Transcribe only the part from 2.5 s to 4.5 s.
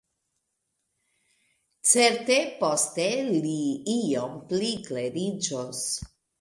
poste li iom